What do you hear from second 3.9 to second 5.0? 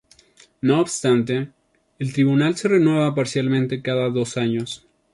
dos años.